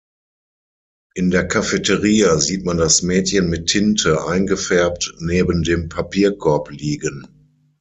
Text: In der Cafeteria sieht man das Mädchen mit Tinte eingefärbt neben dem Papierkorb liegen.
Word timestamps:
In 1.13 1.29
der 1.29 1.47
Cafeteria 1.47 2.39
sieht 2.39 2.65
man 2.65 2.77
das 2.79 3.03
Mädchen 3.03 3.51
mit 3.51 3.67
Tinte 3.67 4.25
eingefärbt 4.25 5.13
neben 5.19 5.61
dem 5.61 5.89
Papierkorb 5.89 6.71
liegen. 6.71 7.27